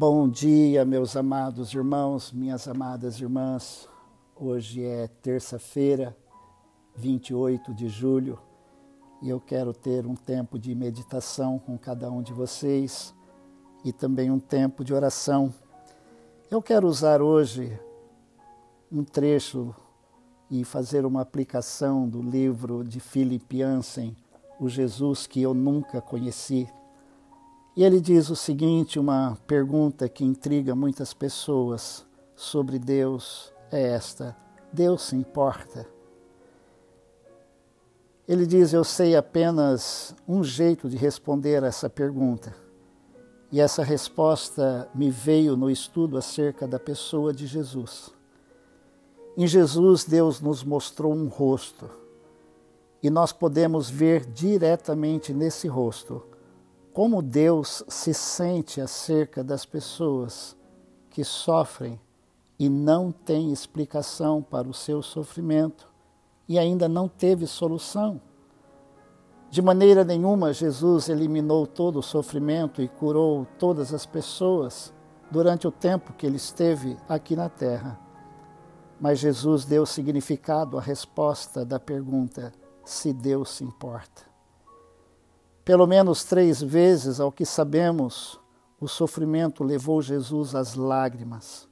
[0.00, 3.88] Bom dia, meus amados irmãos, minhas amadas irmãs.
[4.36, 6.16] Hoje é terça-feira,
[6.94, 8.38] 28 de julho,
[9.20, 13.12] e eu quero ter um tempo de meditação com cada um de vocês
[13.84, 15.52] e também um tempo de oração.
[16.48, 17.76] Eu quero usar hoje
[18.92, 19.74] um trecho
[20.48, 24.16] e fazer uma aplicação do livro de Philip Jansen,
[24.60, 26.68] O Jesus que eu nunca conheci.
[27.78, 34.36] E ele diz o seguinte: uma pergunta que intriga muitas pessoas sobre Deus é esta:
[34.72, 35.86] Deus se importa?
[38.26, 42.52] Ele diz: Eu sei apenas um jeito de responder a essa pergunta.
[43.52, 48.12] E essa resposta me veio no estudo acerca da pessoa de Jesus.
[49.36, 51.88] Em Jesus, Deus nos mostrou um rosto,
[53.00, 56.24] e nós podemos ver diretamente nesse rosto
[56.92, 60.56] como Deus se sente acerca das pessoas
[61.10, 62.00] que sofrem
[62.58, 65.88] e não têm explicação para o seu sofrimento
[66.48, 68.20] e ainda não teve solução.
[69.50, 74.92] De maneira nenhuma, Jesus eliminou todo o sofrimento e curou todas as pessoas
[75.30, 77.98] durante o tempo que ele esteve aqui na terra.
[79.00, 82.52] Mas Jesus deu significado à resposta da pergunta:
[82.84, 84.27] se Deus se importa.
[85.68, 88.40] Pelo menos três vezes, ao que sabemos,
[88.80, 91.68] o sofrimento levou Jesus às lágrimas.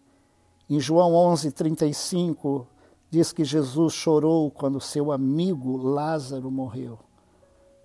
[0.69, 2.66] Em João 11:35
[3.08, 6.98] diz que Jesus chorou quando seu amigo Lázaro morreu.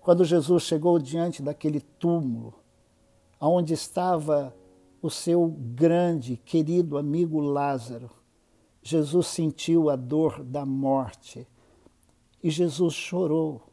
[0.02, 2.52] Quando Jesus chegou diante daquele túmulo,
[3.40, 4.54] onde estava
[5.00, 8.10] o seu grande, querido amigo Lázaro,
[8.82, 11.48] Jesus sentiu a dor da morte
[12.44, 13.71] e Jesus chorou.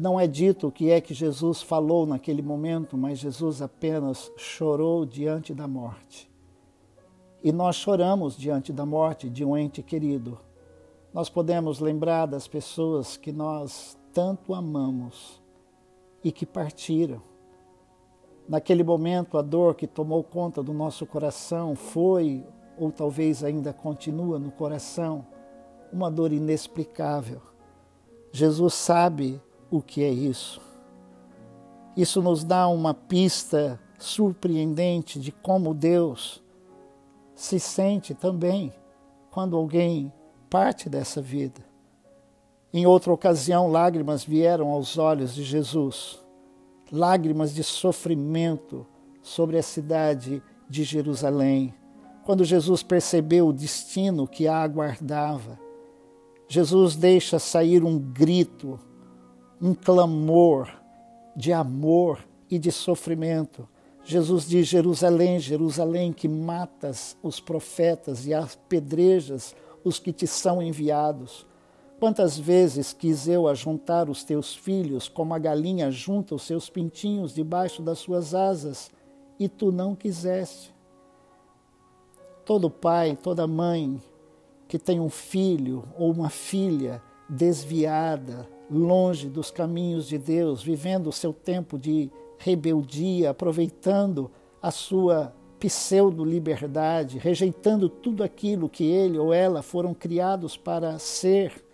[0.00, 5.04] Não é dito o que é que Jesus falou naquele momento, mas Jesus apenas chorou
[5.04, 6.32] diante da morte.
[7.44, 10.38] E nós choramos diante da morte de um ente querido.
[11.12, 15.38] Nós podemos lembrar das pessoas que nós tanto amamos
[16.24, 17.20] e que partiram.
[18.48, 22.42] Naquele momento, a dor que tomou conta do nosso coração foi,
[22.78, 25.26] ou talvez ainda continua no coração,
[25.92, 27.42] uma dor inexplicável.
[28.32, 29.38] Jesus sabe
[29.70, 30.60] o que é isso.
[31.96, 36.42] Isso nos dá uma pista surpreendente de como Deus
[37.34, 38.72] se sente também
[39.30, 40.12] quando alguém
[40.48, 41.60] parte dessa vida.
[42.72, 46.20] Em outra ocasião, lágrimas vieram aos olhos de Jesus,
[46.90, 48.86] lágrimas de sofrimento
[49.22, 51.74] sobre a cidade de Jerusalém,
[52.24, 55.58] quando Jesus percebeu o destino que a aguardava.
[56.48, 58.78] Jesus deixa sair um grito
[59.60, 60.70] um clamor
[61.36, 63.68] de amor e de sofrimento.
[64.04, 69.54] Jesus diz: Jerusalém, Jerusalém, que matas os profetas e apedrejas
[69.84, 71.46] os que te são enviados.
[71.98, 77.34] Quantas vezes quis eu ajuntar os teus filhos, como a galinha junta os seus pintinhos
[77.34, 78.90] debaixo das suas asas,
[79.38, 80.74] e tu não quiseste.
[82.44, 84.00] Todo pai, toda mãe
[84.66, 91.12] que tem um filho ou uma filha desviada, longe dos caminhos de Deus, vivendo o
[91.12, 94.30] seu tempo de rebeldia, aproveitando
[94.62, 101.64] a sua pseudo-liberdade, rejeitando tudo aquilo que ele ou ela foram criados para ser.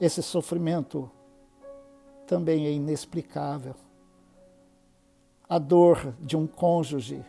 [0.00, 1.10] Esse sofrimento
[2.26, 3.74] também é inexplicável.
[5.48, 7.24] A dor de um cônjuge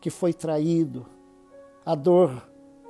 [0.00, 1.06] que foi traído,
[1.84, 2.46] a dor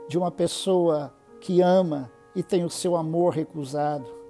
[0.08, 4.23] de uma pessoa que ama e tem o seu amor recusado,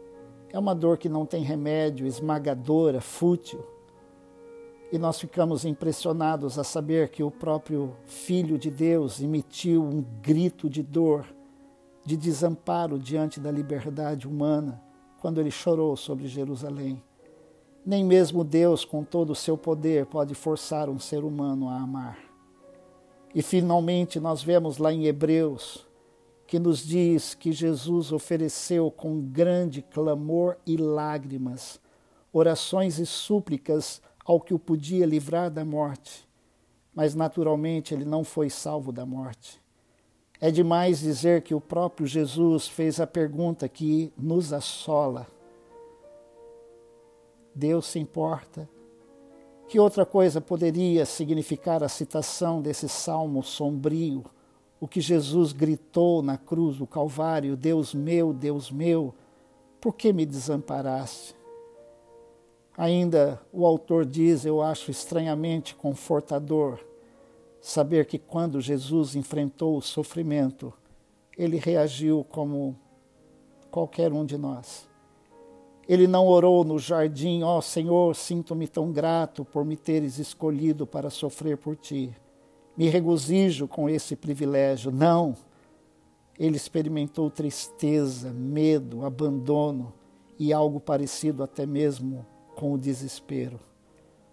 [0.54, 3.66] é uma dor que não tem remédio, esmagadora, fútil.
[4.92, 10.70] E nós ficamos impressionados a saber que o próprio Filho de Deus emitiu um grito
[10.70, 11.26] de dor,
[12.04, 14.80] de desamparo diante da liberdade humana,
[15.20, 17.02] quando ele chorou sobre Jerusalém.
[17.84, 22.16] Nem mesmo Deus, com todo o seu poder, pode forçar um ser humano a amar.
[23.34, 25.84] E finalmente nós vemos lá em Hebreus
[26.46, 31.80] que nos diz que Jesus ofereceu com grande clamor e lágrimas
[32.34, 36.28] orações e súplicas ao que o podia livrar da morte,
[36.92, 39.62] mas naturalmente ele não foi salvo da morte.
[40.40, 45.28] É demais dizer que o próprio Jesus fez a pergunta que nos assola:
[47.54, 48.68] Deus se importa?
[49.68, 54.24] Que outra coisa poderia significar a citação desse salmo sombrio?
[54.84, 59.14] O que Jesus gritou na cruz do Calvário: Deus meu, Deus meu,
[59.80, 61.34] por que me desamparaste?
[62.76, 66.78] Ainda o autor diz: Eu acho estranhamente confortador
[67.62, 70.70] saber que quando Jesus enfrentou o sofrimento,
[71.34, 72.76] ele reagiu como
[73.70, 74.86] qualquer um de nós.
[75.88, 80.86] Ele não orou no jardim, ó oh, Senhor, sinto-me tão grato por me teres escolhido
[80.86, 82.14] para sofrer por ti.
[82.76, 84.90] Me regozijo com esse privilégio.
[84.90, 85.36] Não.
[86.38, 89.92] Ele experimentou tristeza, medo, abandono
[90.38, 92.26] e algo parecido até mesmo
[92.56, 93.60] com o desespero.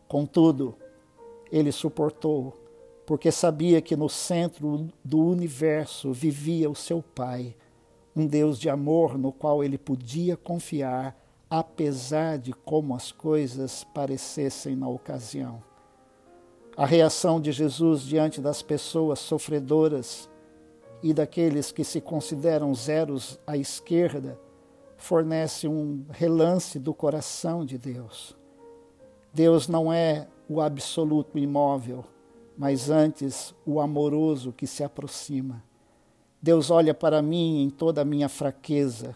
[0.07, 0.75] Contudo,
[1.51, 2.57] ele suportou,
[3.05, 7.55] porque sabia que no centro do universo vivia o seu Pai,
[8.15, 11.15] um Deus de amor no qual ele podia confiar,
[11.49, 15.70] apesar de como as coisas parecessem na ocasião.
[16.81, 20.27] A reação de Jesus diante das pessoas sofredoras
[21.03, 24.35] e daqueles que se consideram zeros à esquerda
[24.97, 28.35] fornece um relance do coração de Deus.
[29.31, 32.03] Deus não é o absoluto imóvel,
[32.57, 35.63] mas antes o amoroso que se aproxima.
[36.41, 39.15] Deus olha para mim em toda a minha fraqueza.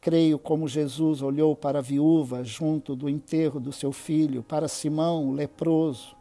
[0.00, 5.28] Creio como Jesus olhou para a viúva junto do enterro do seu filho, para Simão,
[5.28, 6.16] o leproso,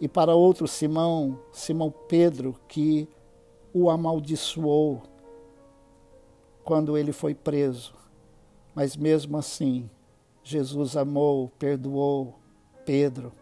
[0.00, 3.08] e para outro Simão, Simão Pedro, que
[3.72, 5.02] o amaldiçoou
[6.64, 7.94] quando ele foi preso.
[8.74, 9.88] Mas mesmo assim,
[10.42, 12.38] Jesus amou, perdoou
[12.84, 13.32] Pedro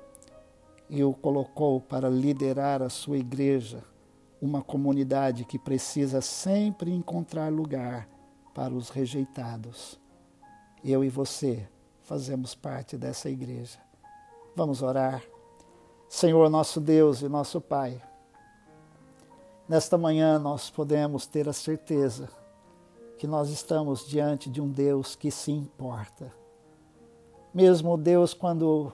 [0.89, 3.83] e o colocou para liderar a sua igreja,
[4.41, 8.09] uma comunidade que precisa sempre encontrar lugar
[8.53, 9.99] para os rejeitados.
[10.85, 11.67] Eu e você
[12.03, 13.79] fazemos parte dessa igreja.
[14.55, 15.32] Vamos orar.
[16.15, 18.01] Senhor nosso Deus e nosso Pai,
[19.67, 22.29] nesta manhã nós podemos ter a certeza
[23.17, 26.31] que nós estamos diante de um Deus que se importa.
[27.53, 28.93] Mesmo Deus, quando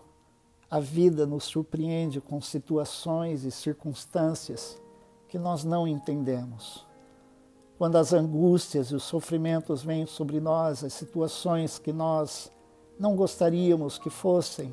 [0.71, 4.81] a vida nos surpreende com situações e circunstâncias
[5.27, 6.87] que nós não entendemos.
[7.77, 12.51] Quando as angústias e os sofrimentos vêm sobre nós, as situações que nós
[12.97, 14.73] não gostaríamos que fossem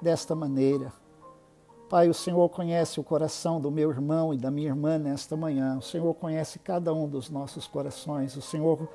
[0.00, 0.99] desta maneira.
[1.90, 5.76] Pai, o Senhor conhece o coração do meu irmão e da minha irmã nesta manhã.
[5.76, 8.36] O Senhor conhece cada um dos nossos corações.
[8.36, 8.88] O Senhor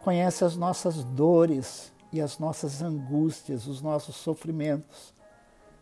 [0.00, 5.14] conhece as nossas dores e as nossas angústias, os nossos sofrimentos.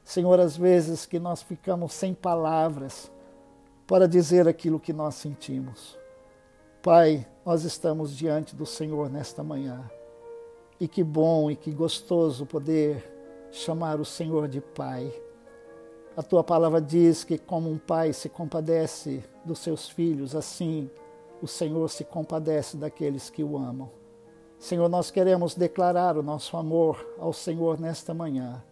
[0.04, 3.10] Senhor, às vezes que nós ficamos sem palavras
[3.84, 5.98] para dizer aquilo que nós sentimos.
[6.80, 9.90] Pai, nós estamos diante do Senhor nesta manhã.
[10.78, 15.12] E que bom e que gostoso poder chamar o Senhor de Pai
[16.16, 20.90] a tua palavra diz que, como um pai se compadece dos seus filhos, assim
[21.40, 23.90] o Senhor se compadece daqueles que o amam.
[24.58, 28.62] Senhor, nós queremos declarar o nosso amor ao Senhor nesta manhã,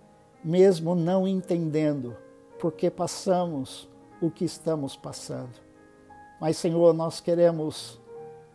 [0.45, 2.17] mesmo não entendendo
[2.61, 3.89] porque passamos
[4.21, 5.59] o que estamos passando.
[6.41, 8.01] Mas, Senhor, nós queremos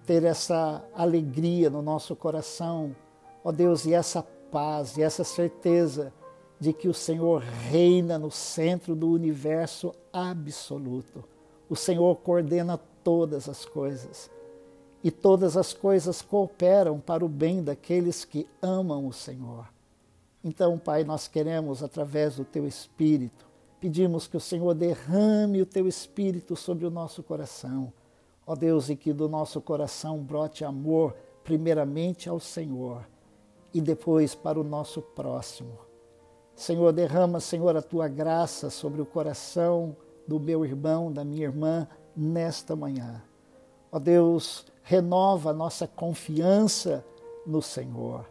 [0.05, 2.95] ter essa alegria no nosso coração,
[3.43, 6.13] ó Deus, e essa paz e essa certeza
[6.59, 11.23] de que o Senhor reina no centro do universo absoluto.
[11.69, 14.29] O Senhor coordena todas as coisas.
[15.03, 19.67] E todas as coisas cooperam para o bem daqueles que amam o Senhor.
[20.43, 23.45] Então, Pai, nós queremos, através do Teu Espírito,
[23.79, 27.91] pedimos que o Senhor derrame o Teu Espírito sobre o nosso coração.
[28.47, 33.05] Ó Deus, e que do nosso coração brote amor, primeiramente ao Senhor
[33.75, 35.77] e depois para o nosso próximo.
[36.55, 39.95] Senhor, derrama, Senhor, a tua graça sobre o coração
[40.27, 43.21] do meu irmão, da minha irmã, nesta manhã.
[43.91, 47.05] Ó Deus, renova a nossa confiança
[47.45, 48.25] no Senhor.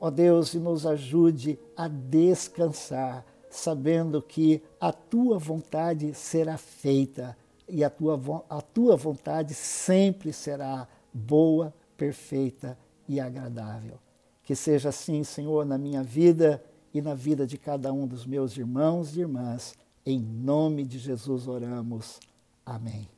[0.00, 7.36] Ó Deus, e nos ajude a descansar, sabendo que a tua vontade será feita
[7.68, 13.98] e a tua, a tua vontade sempre será boa, perfeita e agradável.
[14.42, 18.56] Que seja assim, Senhor, na minha vida e na vida de cada um dos meus
[18.56, 19.74] irmãos e irmãs.
[20.04, 22.18] Em nome de Jesus oramos.
[22.64, 23.17] Amém.